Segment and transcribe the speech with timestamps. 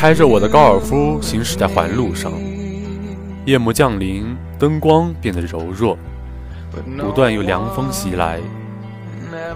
[0.00, 2.32] 开着我的高尔夫行驶在环路上，
[3.44, 5.94] 夜幕降临，灯光变得柔弱，
[6.96, 8.40] 不断有凉风袭来。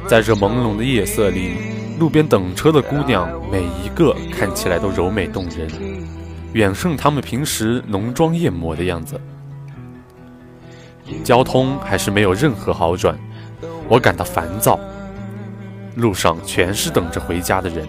[0.07, 1.55] 在这朦胧的夜色里，
[1.99, 5.67] 路边等车的姑娘每一个看起来都柔美动人，
[6.53, 9.19] 远胜她们平时浓妆艳抹的样子。
[11.25, 13.19] 交通还是没有任何好转，
[13.89, 14.79] 我感到烦躁。
[15.97, 17.89] 路上全是等着回家的人。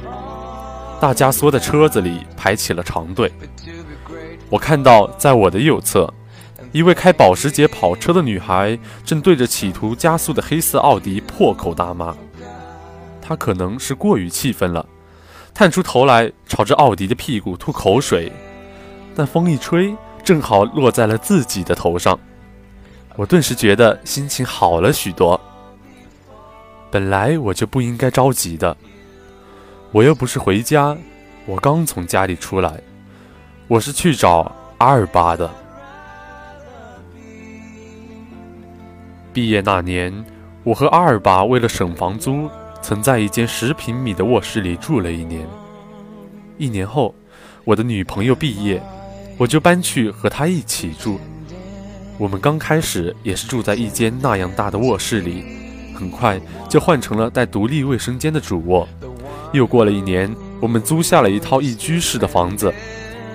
[1.05, 3.32] 大家缩在车子里排起了长队。
[4.50, 6.12] 我看到，在我的右侧，
[6.71, 12.18] 一位开保时捷跑车的女孩正对着企图加速的黑色奥迪破口大骂。
[13.21, 14.84] 她可能是过于气愤了，
[15.54, 18.32] 探出头来朝着奥迪的屁股吐口水，
[19.15, 22.20] 但风一吹，正好落在了自己的头上。
[23.15, 25.40] 我顿时觉得心情好了许多。
[26.90, 28.76] 本来我就不应该着急的。
[29.91, 30.98] 我又不是回家，
[31.46, 32.82] 我刚从家里出来，
[33.68, 35.50] 我是去找阿尔巴的。
[39.32, 40.14] 毕业那年，
[40.64, 42.50] 我和阿尔巴为了省房租，
[42.82, 45.48] 曾在一间十平米的卧室里住了一年。
[46.58, 47.14] 一年后，
[47.64, 48.82] 我的女朋友毕业，
[49.38, 51.20] 我就搬去和她一起住。
[52.18, 55.44] 我们刚开始也是住在一间那样大的卧室里，
[55.94, 56.40] 很快
[56.70, 58.88] 就换成了带独立卫生间的主卧。
[59.51, 62.74] 又过了一年，我们租下了一套一居室的房子，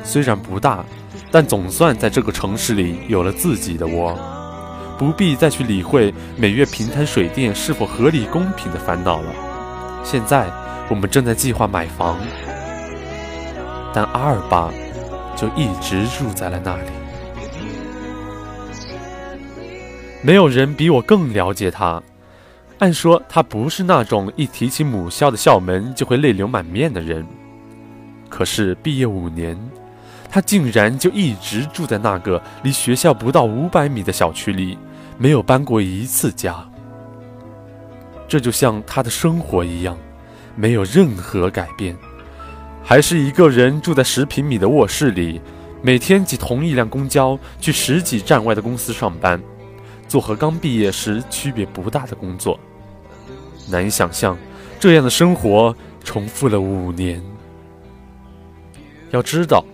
[0.05, 0.85] 虽然不大，
[1.31, 4.19] 但总算在这个城市里有了自己的窝，
[4.99, 9.33] 不必再去理会每月平摊水电是否合理公平的烦恼了。
[10.05, 10.51] 现在
[10.89, 12.19] 我们正在计划买房，
[13.95, 14.71] 但阿尔巴
[15.37, 16.83] 就一直住在了那里。
[20.23, 22.03] 没有人比我更了解他。
[22.81, 27.27] 按说他不是那种一提起母校的校门就会泪流满面的人，
[28.31, 29.55] 可是毕业五年，
[30.31, 34.79] 他竟然就一直住在那个离学校不到五百米的小区里，
[35.19, 36.67] 没有搬过一次家。
[38.27, 39.95] 这就像他的生活一样，
[40.57, 41.95] 没有任何改变，
[42.83, 45.39] 还是一个人住在十平米的卧室里，
[45.83, 49.39] 每天挤同一辆公交去十几站外的公司上班，
[50.09, 52.59] 做和刚毕业时区别不大的工作。
[53.71, 54.37] 难以想象，
[54.79, 57.23] 这样的生活重复了五年。
[59.11, 59.65] 要知道，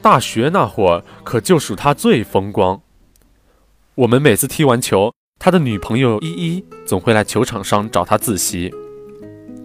[0.00, 2.80] 大学那会儿可就属他最风光。
[3.94, 8.72] 我们每次踢完球，他的女朋友依依总会来球场上找他自习。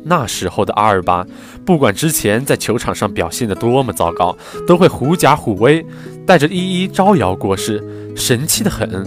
[0.03, 1.25] 那时候的阿尔巴，
[1.65, 5.85] 不管之前在球场上表现得多么糟糕，都会狐假虎威，
[6.25, 9.05] 带着依依招摇过市，神气的很。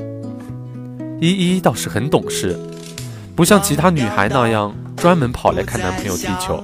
[1.21, 2.59] 依依倒是很懂事。
[3.41, 6.63] 不像其他女孩那样专门跑来看男朋友踢球，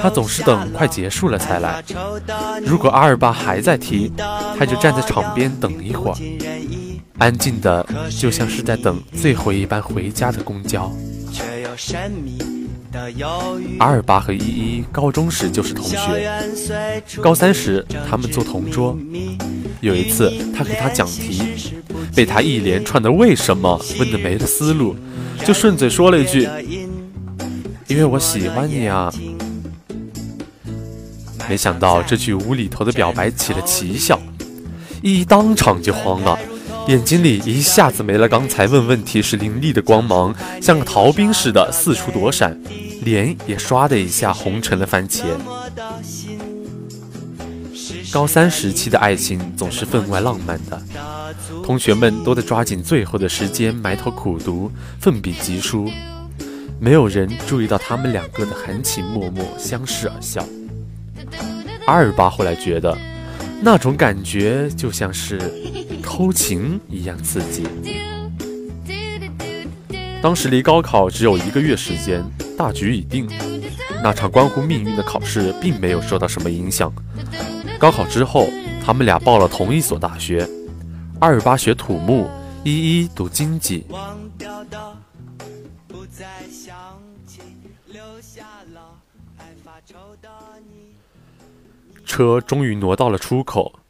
[0.00, 1.82] 她总是等快结束了才来。
[2.64, 4.12] 如果阿尔巴还在踢，
[4.56, 6.16] 她就站在场边等一会儿，
[7.18, 7.84] 安静的
[8.16, 10.88] 就像是在等最后一班回家的公交。
[13.78, 16.30] 阿尔巴和依依高中时就是同学，
[17.22, 18.96] 高三时他们做同桌。
[19.80, 21.42] 有一次，他给他讲题，
[22.14, 24.94] 被他一连串的“为什么”问得没了思路。
[25.44, 26.48] 就顺嘴说了一句
[27.88, 29.12] ：“因为我喜欢你啊。”
[31.48, 34.20] 没想到这句无厘头的表白起了奇效，
[35.02, 36.38] 依依当场就慌了，
[36.88, 42.58] 眼睛里一下子没了刚才问问题时凌厉的光芒，像个逃兵似的四处躲闪，
[43.02, 45.22] 脸也唰的一下红成了番茄。
[48.12, 50.82] 高三时期的爱情总是分外浪漫的。
[51.64, 54.70] 同学们都在抓紧最后的时间埋头苦读，
[55.00, 55.88] 奋笔疾书，
[56.80, 60.44] 没有人注意到他们两个的含情脉脉，相视而笑。
[61.86, 62.96] 阿尔巴后来觉得，
[63.64, 65.38] 那种感觉就像是
[66.02, 67.64] 偷情一样刺激。
[70.20, 72.24] 当时离高考只有一个月时间，
[72.58, 73.28] 大局已定，
[74.02, 76.92] 那场关乎命运的考试并没有受到什么影响。
[77.78, 78.48] 高考之后，
[78.84, 80.48] 他们俩报了同一所大学。
[81.20, 82.28] 阿尔巴学土木，
[82.64, 83.86] 一一读经济。
[92.04, 93.80] 车终于挪到了出口，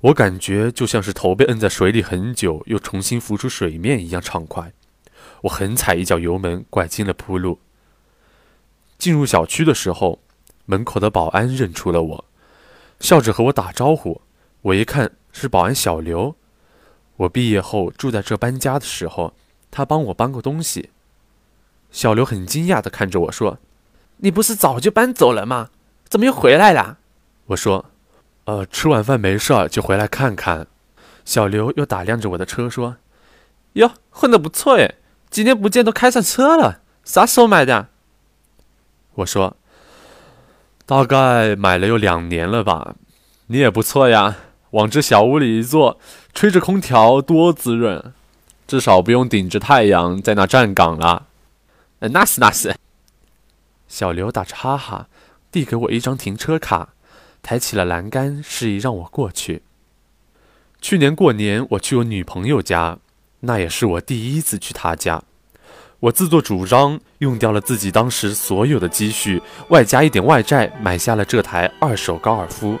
[0.00, 4.72] 我感觉就像是头被摁在水里很久，又重新浮出水面一样畅快。
[5.42, 7.58] 我狠踩一脚油门，拐进了铺路。
[8.98, 10.20] 进入小区的时候，
[10.66, 12.24] 门口的保安认出了我，
[13.00, 14.20] 笑着和我打招呼。
[14.62, 16.36] 我一看是保安小刘。
[17.16, 19.34] 我毕业后住在这搬家的时候，
[19.70, 20.90] 他帮我搬过东西。
[21.90, 23.58] 小刘很惊讶地看着我说
[24.18, 25.70] ：“你不是早就搬走了吗？
[26.08, 26.98] 怎么又回来了？”
[27.46, 27.86] 我说
[28.46, 30.66] ：“呃，吃晚饭没事儿就回来看看。
[31.24, 32.96] 小刘又打量着我的车说
[33.74, 34.96] ：“哟，混得不错耶，
[35.30, 37.88] 几年不见都开上车了，啥时候买的？”
[39.16, 39.56] 我说
[40.86, 42.94] ：“大概买了有两年了吧。
[43.48, 44.36] 你也不错呀，
[44.70, 45.98] 往这小屋里一坐，
[46.32, 48.14] 吹着空调多滋润，
[48.66, 51.26] 至少不用顶着太阳在那站岗了。
[52.00, 52.74] ”“呃那是那是。”
[53.86, 55.08] 小刘打着哈哈，
[55.50, 56.90] 递给我一张停车卡。
[57.42, 59.62] 抬起了栏杆，示意让我过去。
[60.80, 62.98] 去年过年，我去我女朋友家，
[63.40, 65.22] 那也是我第一次去她家。
[66.00, 72.78] 我自作主张，用掉了自己当时所有的积蓄，外加一点外债，买下了这台二手高尔夫。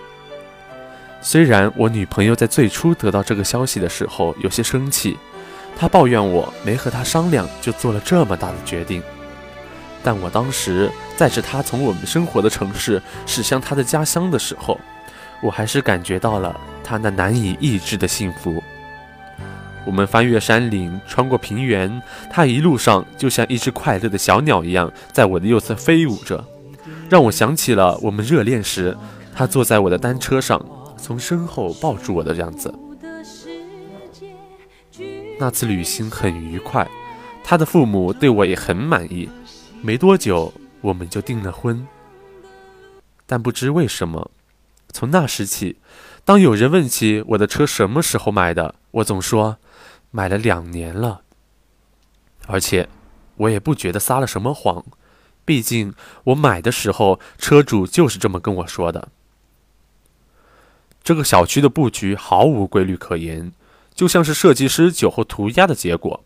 [1.20, 5.16] 虽然我女朋友在最初得到这个消息的时候有些生气，
[5.76, 9.00] 她抱怨我没和她商量就做了这么大的决定。
[10.04, 14.80] 但我当时载着他从我们生活的城市驶向他的家乡的时候，
[15.40, 18.62] 我还是感觉到了他那难以抑制的幸福。
[19.84, 22.00] 我们翻越山岭，穿过平原，
[22.30, 26.44] 他一路上就像一只快乐的小鸟一样，在我的右侧飞舞着，
[27.08, 28.96] 让我想起了我们热恋时，
[29.34, 30.64] 他坐在我的单车上，
[30.96, 32.72] 从身后抱住我的样子。
[35.40, 36.86] 那次旅行很愉快，
[37.42, 39.28] 他的父母对我也很满意。
[39.84, 41.84] 没多久，我们就订了婚。
[43.26, 44.30] 但不知为什么，
[44.92, 45.78] 从那时起，
[46.24, 49.56] 当有人问起我的车什么时候买的，我总说
[50.12, 51.22] 买了两年了。
[52.46, 52.88] 而且，
[53.34, 54.84] 我也不觉得撒了什么谎，
[55.44, 55.92] 毕竟
[56.24, 59.08] 我买的时候车主就是这么跟我说的。
[61.02, 63.50] 这个小区的布局毫无规律可言，
[63.92, 66.22] 就像是设计师酒后涂鸦的结果。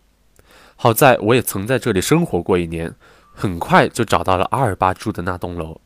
[0.78, 2.94] 好在我也曾在这里生活过一年。
[3.38, 5.82] 很快就找到了阿尔巴住的那栋楼。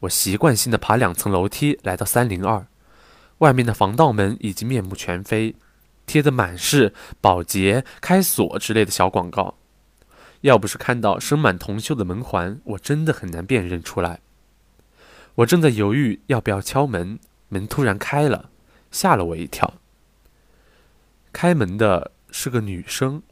[0.00, 2.66] 我习惯性的爬两层楼梯来到三零二，
[3.38, 5.56] 外面的防盗门已经面目全非，
[6.04, 9.54] 贴的满是保洁、开锁之类的小广告。
[10.42, 14.20] 要不是看到生满铜锈的门环，我真的很难辨认出来。
[15.36, 17.18] 我正在犹豫要不要敲门，
[17.48, 18.50] 门突然开了，
[18.90, 19.72] 吓了我一跳。
[21.32, 23.22] 开门的是个女生，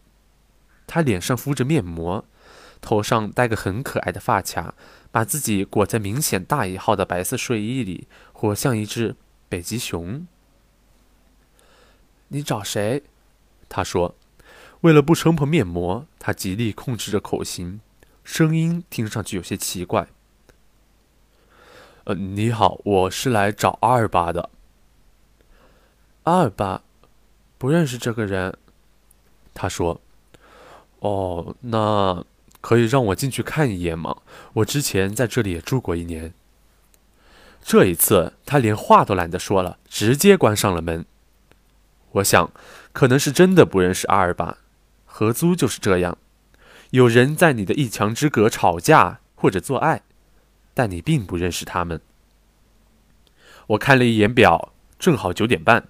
[0.87, 2.25] 她脸上敷着面膜。
[2.81, 4.75] 头上戴个很可爱的发卡，
[5.11, 9.17] 把自己裹在明显大一号的白色睡衣里，活像一只
[9.49, 10.27] 北极熊。
[12.29, 13.03] 你找谁？
[13.69, 14.15] 他说。
[14.83, 17.81] 为了不撑破面膜，他极力控制着口型，
[18.23, 20.07] 声音听上去有些奇怪。
[22.05, 24.51] 呃，你好，我是来找阿尔巴的。
[26.23, 26.85] 阿尔巴，
[27.59, 28.57] 不认识这个人。
[29.53, 30.01] 他说。
[31.01, 32.25] 哦，那。
[32.61, 34.17] 可以让我进去看一眼吗？
[34.55, 36.35] 我之前在这里也住过一年。
[37.63, 41.05] 这一次，他连话都懒得说了，直接关上了门。
[42.13, 42.51] 我想，
[42.93, 44.59] 可能是真的不认识阿尔巴。
[45.05, 46.17] 合租就是这样，
[46.91, 50.03] 有人在你的一墙之隔吵架或者做爱，
[50.73, 52.01] 但你并不认识他们。
[53.69, 55.89] 我看了一眼表，正好九点半。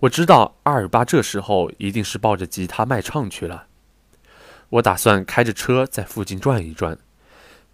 [0.00, 3.68] 我知道阿尔巴这时候一定是抱着吉他卖唱去了。
[4.70, 6.96] 我打算开着车在附近转一转，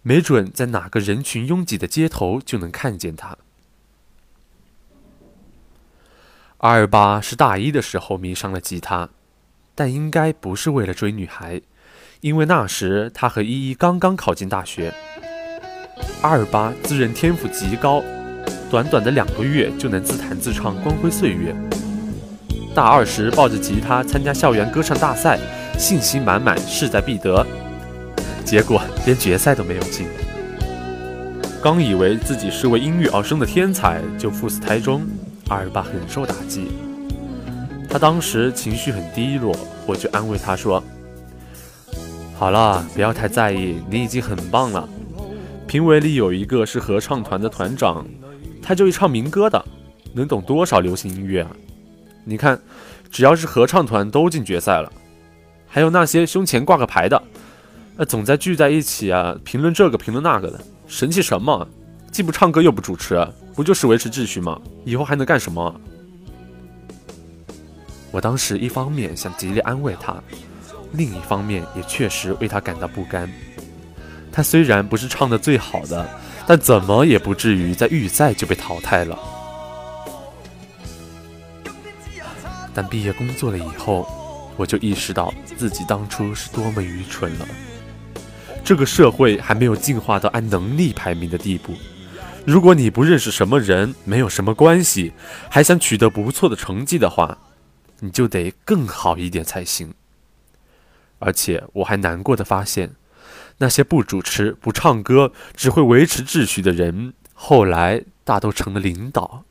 [0.01, 3.37] 没准在哪个人群拥挤的街头就能看见他。
[6.57, 9.09] 阿尔巴是大一的时候迷上了吉他，
[9.75, 11.61] 但应该不是为了追女孩，
[12.21, 14.91] 因为那时他和依依刚刚考进大学。
[16.23, 18.03] 阿尔巴自认天赋极高，
[18.71, 21.53] 短短的两个月就能自弹自唱《光辉岁月》。
[22.73, 25.39] 大二时抱着吉他参加校园歌唱大赛。
[25.77, 27.45] 信心满满，势在必得，
[28.43, 30.07] 结果连决赛都没有进。
[31.61, 35.05] 刚以为自己是为音乐而生的天才，就赴死胎中。
[35.49, 36.67] 阿尔巴很受打击，
[37.89, 39.55] 他当时情绪很低落，
[39.85, 40.83] 我就安慰他说
[42.35, 44.89] ：“好了，不要太在意，你已经很棒了。
[45.67, 48.05] 评委里有一个是合唱团的团长，
[48.61, 49.63] 他就会唱民歌的，
[50.13, 51.51] 能懂多少流行音乐啊？
[52.25, 52.59] 你看，
[53.09, 54.91] 只要是合唱团都进决赛了。”
[55.67, 57.21] 还有那些胸前挂个牌的，
[57.97, 61.67] 呃，总在聚在一起啊，评论这个评论那个的，神气什么？
[62.11, 64.59] 既不唱歌又不主持，不就是维持秩序吗？
[64.85, 65.79] 以后还能干什么？
[68.09, 70.15] 我当时一方面想极力安慰他，
[70.93, 73.29] 另一方面也确实为他感到不甘。
[74.31, 76.09] 他虽然不是唱的最好的，
[76.47, 79.19] 但怎么也不至于在预赛就被淘汰了。
[82.73, 84.07] 但毕业工作了以后。
[84.57, 87.47] 我就意识到自己当初是多么愚蠢了。
[88.65, 91.73] 这个社会还没有进化到按能力排名的地步，
[92.45, 95.13] 如果你不认识什么人，没有什么关系，
[95.49, 97.37] 还想取得不错的成绩的话，
[97.99, 99.93] 你就得更好一点才行。
[101.19, 102.95] 而且我还难过的发现，
[103.59, 109.43] 那些不主持、不唱歌、只会维持秩序的人，后来大都成了领导。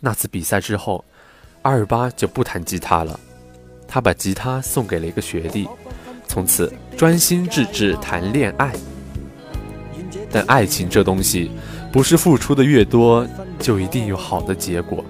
[0.00, 1.04] 那次比赛之后，
[1.64, 3.18] 阿尔巴就不弹吉他了，
[3.88, 5.66] 他把吉他送给了一个学弟，
[6.28, 8.70] 从此专心致志谈恋爱。
[10.30, 11.50] 但爱情这东西，
[11.90, 13.26] 不是付出的越多
[13.58, 15.02] 就一定有好的结果，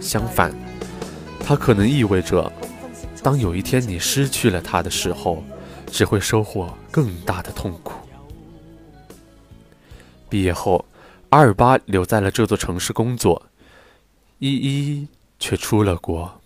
[0.00, 0.54] 相反，
[1.42, 2.52] 它可能意味着。
[3.22, 5.42] 当有一天你失去了他的时候，
[5.86, 7.94] 只会收获更大的痛苦。
[10.28, 10.84] 毕业后，
[11.30, 13.42] 阿尔巴留在了这座城市工作，
[14.40, 15.08] 依依
[15.40, 16.40] 却出了国。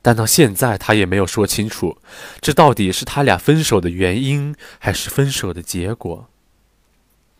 [0.00, 1.96] 但到现在，他也没有说清楚，
[2.40, 6.28] 这到底是他俩分手的原因，还是分手的结果。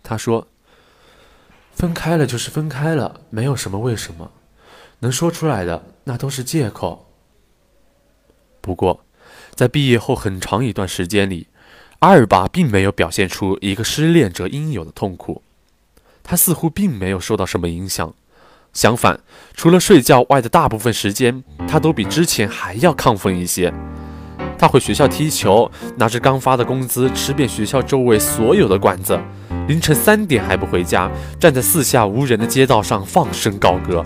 [0.02, 0.48] 他说
[1.72, 4.32] ：“分开了就是分开了，没有什么为什么，
[5.00, 7.10] 能说出来的那都是借口。”
[8.62, 9.04] 不过，
[9.54, 11.48] 在毕业后很长一段时间里，
[11.98, 15.42] 阿尔巴并没有表现出一个失恋者应有的痛苦。
[16.22, 18.14] 他似乎并没有受到什么影响，
[18.74, 19.18] 相反，
[19.54, 23.72] 除了睡觉外的大部分时间，他都比之前还要亢奋一些。
[24.58, 29.18] 他回学校踢球，拿着刚发的工资吃遍学校周围所有的馆子，
[29.68, 34.02] 凌晨三点还不回家，站在四下无人的街道上放声高歌。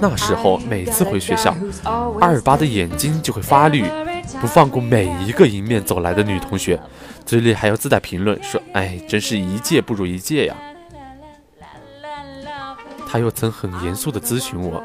[0.00, 3.84] 那时候，每次回学校，阿尔巴的眼睛就会发绿，
[4.40, 6.80] 不放过每一个迎面走来的女同学，
[7.24, 10.56] 嘴里还要自带评论说：“哎，真是一届不如一届呀。”
[13.10, 14.80] 他又曾很严肃地咨询我，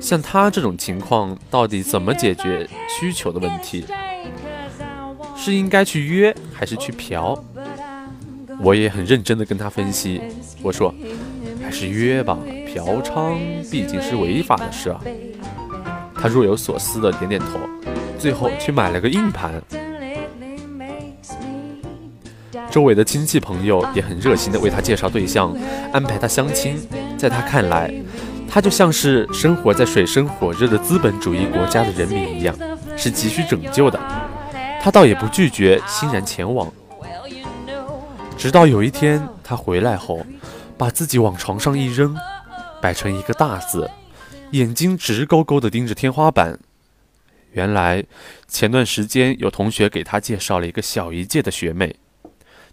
[0.00, 3.84] 像他这种情况，到底怎么解决需求的问题？
[5.36, 7.38] 是应该去约，还是去嫖？
[8.62, 10.22] 我也很认真地跟他分析，
[10.62, 10.94] 我说
[11.62, 13.36] ：“还是约吧。”嫖娼
[13.70, 14.98] 毕竟是违法的事啊！
[16.14, 17.60] 他若有所思的点点头，
[18.18, 19.62] 最后去买了个硬盘。
[22.76, 25.50] 周围的亲戚朋友也很热心地为他介绍对象，
[25.94, 26.76] 安排他相亲。
[27.16, 27.90] 在他看来，
[28.46, 32.54] 他就像是生活在水深火热的资本主义国家的人民一样，
[32.94, 33.98] 是急需拯救的。
[34.78, 36.70] 他倒也不拒绝，欣然前往。
[38.36, 40.26] 直到有一天，他回来后，
[40.76, 42.14] 把自己往床上一扔。
[42.82, 43.90] 摆成一个大字，
[44.50, 46.58] 眼睛直勾勾地盯着天花板。
[47.52, 48.04] 原来，
[48.46, 51.96] 前段时间有同学给他介绍了一个小一届的学妹，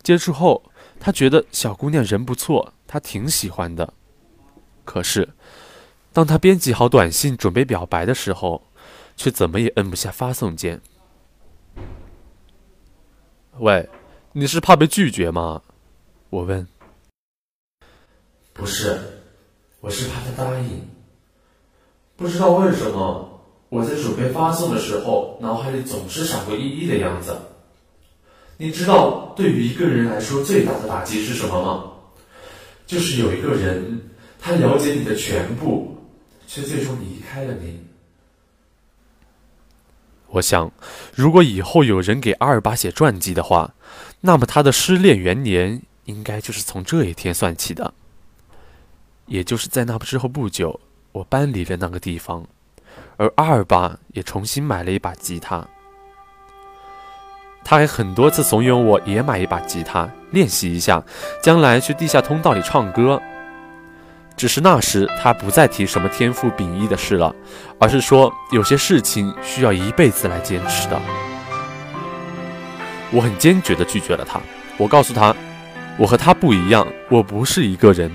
[0.04, 0.64] 接触后，
[1.00, 3.94] 他觉得小姑娘人不错，他挺喜欢的。
[4.84, 5.30] 可是，
[6.12, 8.68] 当他编辑好短信准备表白的时候，
[9.16, 10.82] 却怎么也摁不下发送键。
[13.60, 13.90] 喂，
[14.34, 15.62] 你是怕被拒绝吗？
[16.30, 16.68] 我问。
[18.52, 19.00] 不是。
[19.80, 20.88] 我是怕他答应，
[22.16, 27.36] 不知道为什么，我在准备发送的时候，脑海里总是闪过依依的样子。
[28.58, 31.92] 你知道，对于一个人来说，最大的打击是什么吗？
[32.86, 34.02] 就是有一个人，
[34.40, 35.98] 他了解你的全部，
[36.48, 37.80] 却最终离开了你。
[40.28, 40.72] 我想，
[41.14, 43.74] 如果以后有人给阿尔巴写传记的话，
[44.22, 47.94] 那么他的失恋元年应该就是从这一天算起的。
[49.26, 50.80] 也就是在那之后不久，
[51.12, 52.46] 我搬离了那个地方，
[53.18, 55.68] 而阿尔巴也重新买了一把吉他。
[57.64, 61.02] 他还很多次怂恿我也买一把吉他练习一下，
[61.42, 63.22] 将来去地下通道里唱歌。
[64.36, 67.34] 只是那时他不再提什么天赋秉异的事了，
[67.80, 71.00] 而是说有些事情需要一辈子来坚持的。
[73.12, 74.42] 我很坚决地拒绝了他。
[74.76, 75.36] 我告诉他，
[75.98, 78.12] 我和他不一样，我不是一个人。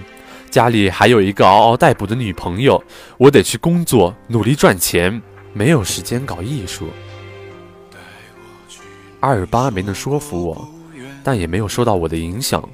[0.51, 2.83] 家里还有一个嗷嗷待哺的女朋友，
[3.17, 6.89] 我得去工作，努力赚钱，没有时间搞艺术。
[9.21, 10.69] 阿尔巴没能说服我，
[11.25, 12.67] 但也没有受到我的影响，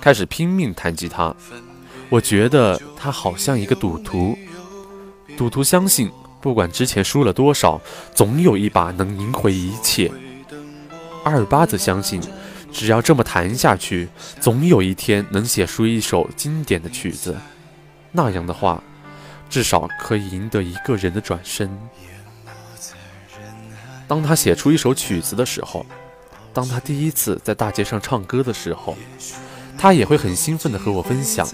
[0.00, 1.34] 开始拼命弹吉他。
[2.08, 4.36] 我觉得他好像一个赌徒，
[5.36, 7.80] 赌徒相信不管之前输了多少，
[8.14, 10.10] 总有一把能赢回一切。
[11.24, 12.20] 阿尔巴则相信。
[12.72, 14.06] 只要这么弹下去，
[14.38, 17.34] 总有一天能写出一首经典的曲子。
[18.12, 18.82] 那样的话，
[19.48, 21.70] 至少可以赢得一个人的转身。
[24.08, 25.84] 当他写出一首曲子的时候，
[26.52, 28.96] 当他第一次在大街上唱歌的时候，
[29.76, 31.46] 他也会很兴奋地和我分享。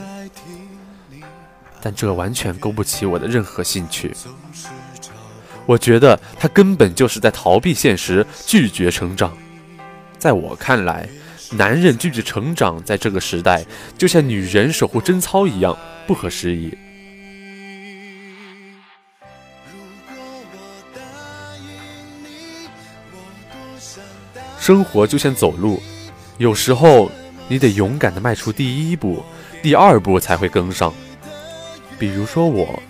[1.80, 4.14] 但这完全勾不起我的任何兴趣。
[5.66, 9.36] 我觉得他根本就是在逃避现实，拒绝成长。
[10.18, 11.08] 在我看来，
[11.50, 13.64] 男人拒绝成长，在这个时代
[13.98, 16.76] 就像女人守护贞操一样不合时宜。
[24.62, 25.82] 生活就像走路，
[26.38, 27.10] 有时候
[27.48, 29.20] 你得勇敢地迈出第一步，
[29.60, 30.94] 第二步才会跟上。
[31.98, 32.80] 比如说我，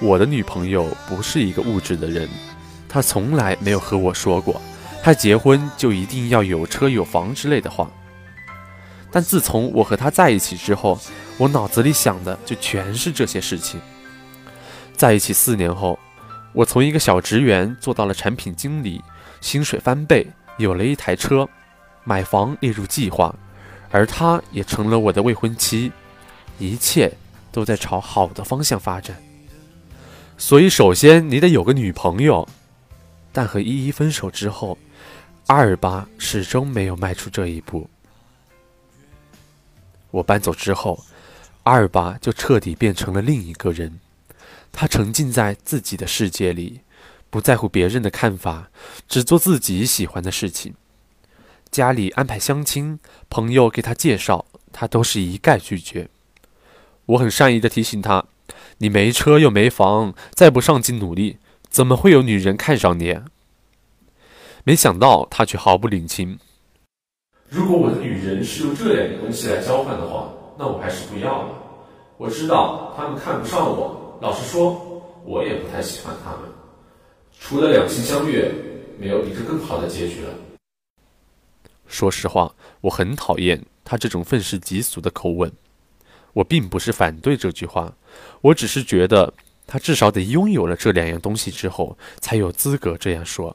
[0.00, 2.28] 我的女朋友不是一个物质的人，
[2.88, 4.60] 她从来没有和我说过，
[5.00, 7.88] 她结婚就一定要有车有房之类的话。
[9.12, 10.98] 但自从我和她在一起之后，
[11.38, 13.80] 我脑子里想的就全是这些事情。
[14.96, 15.96] 在一起四年后，
[16.52, 19.00] 我从一个小职员做到了产品经理，
[19.40, 20.26] 薪水翻倍。
[20.56, 21.48] 有了一台车，
[22.04, 23.34] 买房列入计划，
[23.90, 25.90] 而她也成了我的未婚妻，
[26.58, 27.12] 一切
[27.50, 29.16] 都在朝好的方向发展。
[30.36, 32.48] 所以，首先你得有个女朋友。
[33.36, 34.78] 但和依依分手之后，
[35.48, 37.90] 阿尔巴始终没有迈出这一步。
[40.12, 41.04] 我搬走之后，
[41.64, 43.98] 阿尔巴就彻底变成了另一个人，
[44.70, 46.80] 他沉浸在自己的世界里。
[47.34, 48.70] 不在乎别人的看法，
[49.08, 50.72] 只做自己喜欢的事情。
[51.68, 56.08] 家里安排相亲，朋友给他介绍，他都是一概拒绝。
[57.06, 58.24] 我很善意的提醒他
[58.78, 61.38] ：“你没车又没房，再不上进努力，
[61.68, 63.18] 怎么会有女人看上你？”
[64.62, 66.38] 没想到他却毫不领情。
[67.48, 71.48] 如果我的女人是用这两个东西来交换的话，那我还是不要了。
[72.16, 76.53] 我知道他们看不上我，老实说，我也不太喜欢他们。
[77.46, 78.50] 除了两情相悦，
[78.98, 80.34] 没有比这更好的结局了。
[81.86, 85.52] 说实话，我很讨厌他这种愤世嫉俗的口吻。
[86.32, 87.94] 我并不是反对这句话，
[88.40, 89.34] 我只是觉得
[89.66, 93.54] 他至少得拥有了这两样东西之后，才有资格这样说。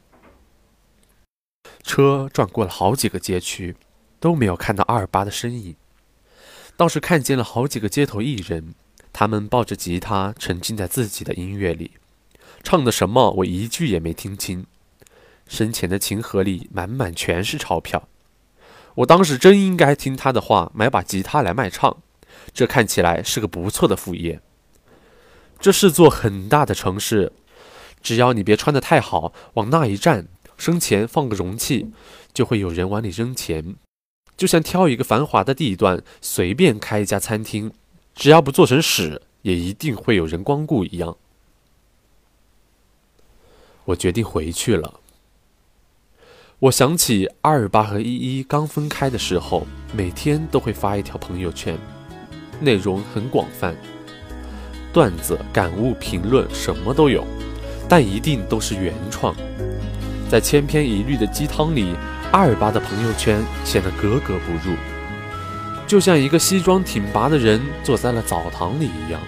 [1.82, 3.75] 车转过了好几个街区，
[4.19, 5.75] 都没有看到阿尔巴的身影，
[6.78, 8.75] 倒是看见了好几个街头艺人，
[9.12, 11.93] 他们抱着吉他，沉浸在自己的音乐里。
[12.63, 13.32] 唱的什么？
[13.38, 14.65] 我一句也没听清。
[15.48, 18.08] 身前的琴盒里满满全是钞票。
[18.95, 21.98] 我当时真应该听他的话，买把吉他来卖唱。
[22.54, 24.41] 这看起来是个不错的副业。
[25.60, 27.32] 这是座很大的城市，
[28.02, 31.91] 只要你别穿得太好，往那一站，身前放个容器，
[32.34, 33.76] 就会有人往里扔钱。
[34.38, 37.72] 就像挑一个繁华的地段，随便开一家餐厅，
[38.15, 41.17] 只要不做成屎，也一定会有人光顾一样。
[43.89, 44.99] 我决定回去了。
[46.60, 51.78] 我想起阿尔巴和依依刚分开的时候，每天都会发一条朋友圈，
[52.60, 53.75] 内容很广泛，
[54.93, 57.25] 段子、感悟、评论什么都有，
[57.88, 59.36] 但一定都是原创。
[60.30, 61.95] 在千篇一律的鸡汤里，
[62.32, 64.75] 阿尔巴的朋友圈显得格格不入，
[65.88, 69.19] 就像一个西装挺拔的人坐在了澡堂里一样。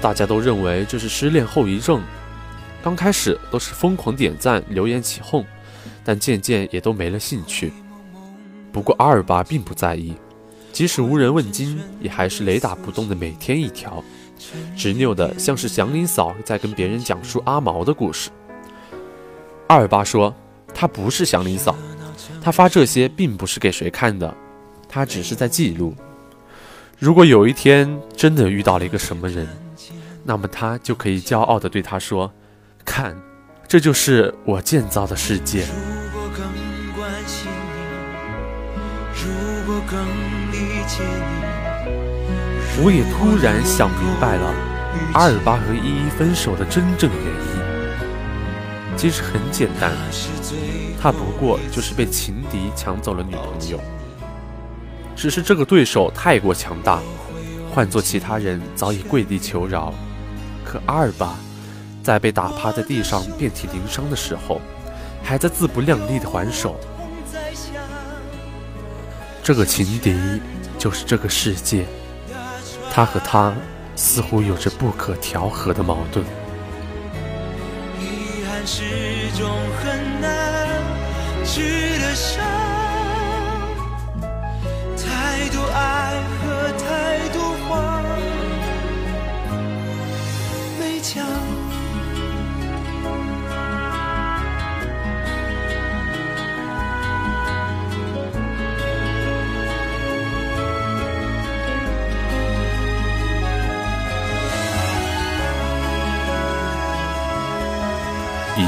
[0.00, 2.02] 大家都认为这是失恋后遗症。
[2.82, 5.44] 刚开始都是疯狂点赞、留言起哄，
[6.02, 7.72] 但渐渐也都没了兴趣。
[8.72, 10.14] 不过阿尔巴并不在意，
[10.72, 14.02] 即使无人问津，也还是雷打不动的每天一条，
[14.76, 18.30] 执拗的像是祥林嫂在跟别人讲述阿毛的故事。
[19.68, 20.34] 阿尔巴说
[20.74, 21.76] ：“他不是祥林嫂，
[22.42, 24.34] 他发这些并不是给谁看的，
[24.88, 25.94] 他只是在记录。
[26.98, 29.46] 如果有一天真的遇到了一个什么人，
[30.24, 32.28] 那么他就可以骄傲地对他说。”
[32.84, 33.16] 看，
[33.66, 35.64] 这就是我建造的世界。
[42.84, 44.54] 我也突然想明白了，
[45.14, 48.96] 阿尔巴和依依分手的真正原因。
[48.96, 49.92] 其实很简单，
[51.00, 53.80] 他不过就是被情敌抢走了女朋友。
[55.14, 57.00] 只是这个对手太过强大，
[57.70, 59.94] 换做其他人早已跪地求饶，
[60.64, 61.36] 可阿尔巴。
[62.02, 64.60] 在被打趴在地上、遍体鳞伤的时候，
[65.22, 66.76] 还在自不量力的还手。
[69.42, 70.14] 这个情敌
[70.78, 71.84] 就是这个世界，
[72.92, 73.54] 他和他
[73.96, 76.24] 似乎有着不可调和的矛盾。
[77.98, 78.82] 遗憾是
[79.38, 79.50] 种
[79.82, 80.82] 很难
[81.44, 82.44] 治的伤，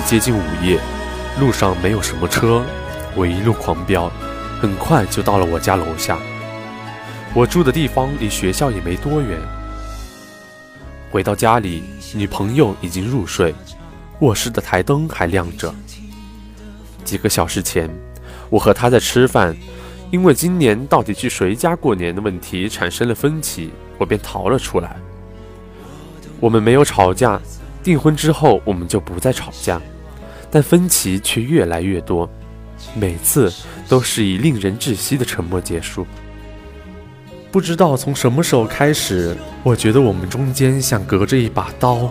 [0.06, 0.78] 接近午夜，
[1.40, 2.62] 路上没有什么车，
[3.16, 4.12] 我一路狂飙，
[4.60, 6.18] 很快就到了我家楼下。
[7.34, 9.40] 我住的地方离学校也没多远。
[11.10, 11.82] 回到家里，
[12.14, 13.54] 女朋友已经入睡，
[14.20, 15.74] 卧室的台灯还亮着。
[17.02, 17.88] 几个小时前，
[18.50, 19.56] 我和她在吃饭，
[20.10, 24.96] 因为今年到底去谁家过年的问题产生了分歧，我便逃了出来。
[26.40, 27.40] 我们没有吵架，
[27.82, 29.80] 订婚之后我们就不再吵架，
[30.54, 32.30] 但分歧却越来越多，
[32.94, 33.52] 每次
[33.88, 36.06] 都是以令人窒息的沉默结束。
[37.50, 42.08] 不知道从什么时候开始，我觉得我们中间像隔着一把刀，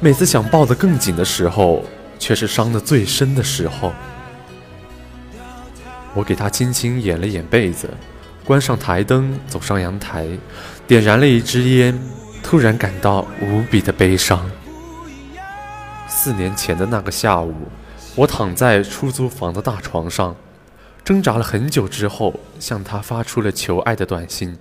[0.00, 1.84] 每次想抱得更紧的时候，
[2.16, 3.92] 却是伤得最深的时候。
[6.14, 7.90] 我给他轻轻掩了掩被子，
[8.44, 10.28] 关上台灯，走上阳台，
[10.86, 11.98] 点燃了一支烟，
[12.40, 14.48] 突然感到无比的悲伤。
[16.08, 17.54] 四年前的那个下午，
[18.16, 20.34] 我躺在出租房的大床上。
[21.04, 24.56] 挣扎了很久之后，向他发出了求爱的短信。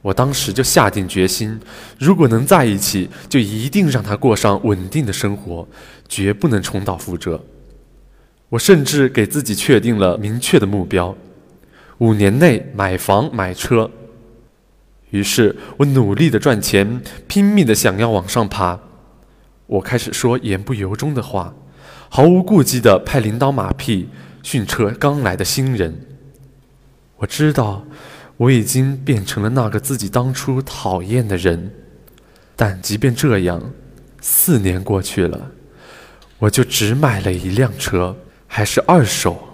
[0.00, 1.60] 我当时就下定决心，
[1.98, 5.66] 如果能在一起，就一定让他过上稳定的生活，
[6.08, 7.42] 绝不能重蹈覆辙。
[8.50, 11.16] 我甚至给自己确定了明确的目标：
[11.98, 13.90] 五年内买房买车。
[15.10, 18.80] 于是我努力的赚钱，拼命的想要往上爬。
[19.66, 21.54] 我开始说言不由衷的话，
[22.08, 24.08] 毫无顾忌的拍领导马屁。
[24.42, 26.06] 训斥刚来的新人，
[27.16, 27.86] 我知道
[28.36, 31.70] 我已经变成了那个自己当初讨厌的人，
[32.54, 33.72] 但即便这样，
[34.20, 35.50] 四年过去了，
[36.40, 39.48] 我就只买了一辆车，还是二手。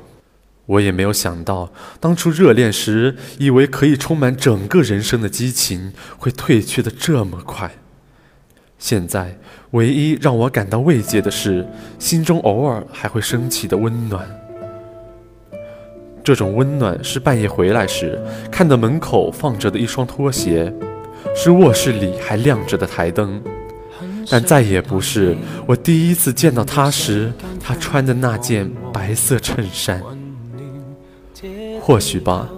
[0.67, 7.77] 我也没有想到，当初热恋时以为可以充满整个人生的激情，会退却的这么快。
[8.77, 9.39] 现在，
[9.73, 11.67] 唯一让我感到慰藉的是，
[11.99, 14.29] 心中偶尔还会升起的温暖。
[16.23, 20.73] 这种温暖是半夜回来时看到门口放着的一双拖鞋，
[21.35, 23.41] 是卧室里还亮着的台灯，
[24.29, 30.03] 但再也不是我第一次见到他时他穿的那件白色衬衫。
[31.81, 32.49] 或许吧，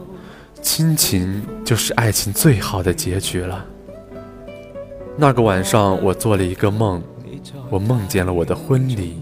[0.60, 3.64] 亲情就是爱情最好的结局了。
[5.16, 7.02] 那个晚上，我做了一个梦，
[7.70, 9.18] 我梦见了我的婚礼。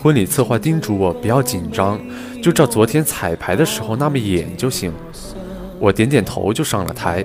[0.00, 2.00] 婚礼策划叮嘱我不要紧张，
[2.40, 4.92] 就照昨天彩排的时候那么演就行。
[5.80, 7.24] 我点点头就上了台，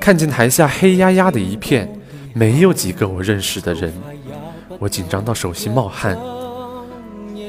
[0.00, 1.88] 看见台下黑压压的一片，
[2.32, 3.92] 没有几个我认识的人，
[4.80, 6.18] 我紧张到手心冒汗。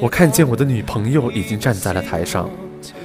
[0.01, 2.47] 我看见我的女朋友已经站在了台上，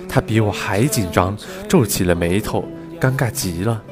[0.09, 2.64] 她比我还紧张，皱起了眉头，
[3.00, 3.83] 尴尬极了。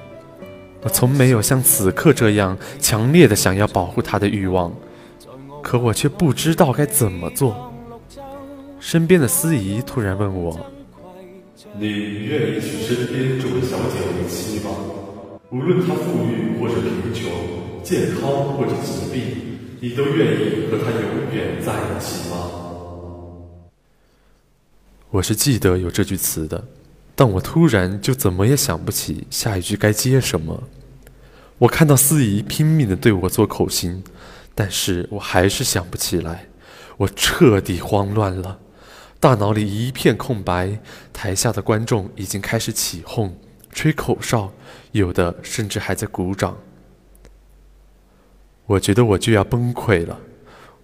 [0.82, 4.72] 我从没有像此刻这样强烈的想要保护她的欲望。
[5.62, 7.72] 可我却不知道该怎么做。
[8.80, 10.58] 身边的司仪突然问我
[11.76, 14.70] ：“你愿意娶身边这位小姐为妻吗？
[15.50, 17.30] 无论她富裕或者贫穷，
[17.82, 19.20] 健康或者疾病，
[19.80, 22.36] 你都愿意和她永远在一起吗？”
[25.10, 26.64] 我是记得有这句词的，
[27.18, 30.62] 但我突然就怎么也想不起下一句该接什么。
[31.58, 34.04] 我看到司仪拼命的对我做口型。
[34.54, 36.48] 但是我还是想不起来，
[36.96, 38.58] 我彻底慌乱了，
[39.20, 40.80] 大脑里一片空白。
[41.12, 43.38] 台下的观众已经开始起哄、
[43.70, 44.52] 吹口哨，
[44.90, 46.56] 有的甚至还在鼓掌。
[48.66, 50.18] 我觉得我就要崩溃了，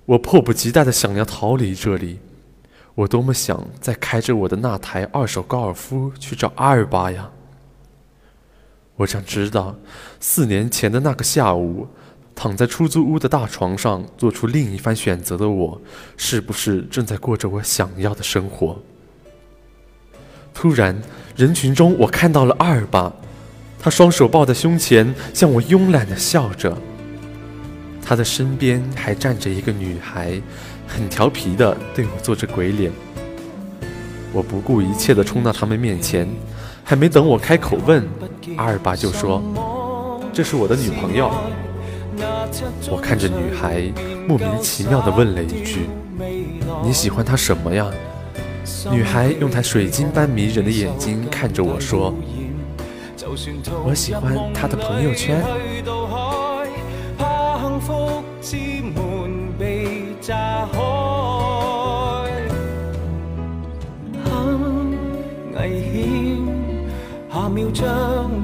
[0.06, 2.20] 我迫不及待的想要逃离这里。
[2.94, 7.30] 我多么想再开着我的那台二手高尔夫去找阿尔巴呀！
[8.96, 9.76] 我想知道，
[10.20, 11.88] 四年前的那个下午。
[12.36, 15.80] 躺在出租屋的大床上，做出另一番选择的我，
[16.16, 18.76] 是不是正在过着我想要的生活？
[20.52, 21.00] 突然，
[21.36, 23.12] 人群中我看到了阿尔巴，
[23.78, 26.76] 他双手抱在胸前，向我慵懒地笑着。
[28.02, 30.42] 他的身边还站着一个女孩，
[30.86, 32.92] 很调皮的对我做着鬼脸。
[34.32, 36.28] 我不顾一切的冲到他们面前，
[36.82, 38.02] 还没等我开口问，
[38.56, 39.42] 阿尔巴就说
[40.32, 41.30] ：“这是我的女朋友。”
[42.90, 43.92] 我看着女孩，
[44.26, 45.88] 莫名其妙的问了一句
[46.82, 47.90] ：“你喜欢她什么呀？”
[48.90, 52.14] 女孩用她水晶般迷人的眼睛看着我说
[53.84, 55.42] ：“我喜欢她的朋友圈。”
[67.82, 68.43] 难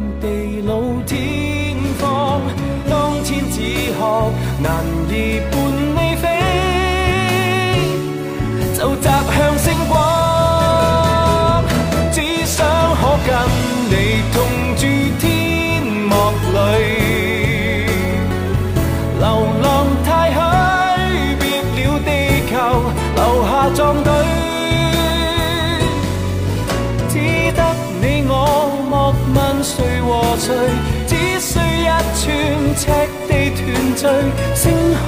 [34.01, 35.07] 星海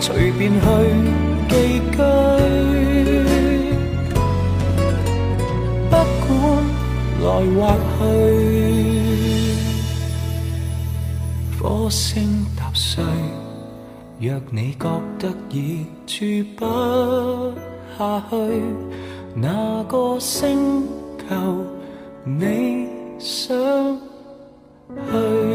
[0.00, 0.66] 随便去
[1.48, 1.54] 寄
[1.90, 1.96] 居。
[5.90, 6.30] 不管
[7.20, 7.58] 来或
[7.98, 8.00] 去，
[11.60, 13.02] 火星踏碎。
[14.20, 16.24] 若你觉得已住
[16.56, 16.64] 不
[17.98, 18.36] 下去，
[19.34, 20.86] 哪个星
[21.28, 21.66] 球
[22.24, 22.86] 你
[23.18, 23.98] 想
[25.10, 25.51] 去？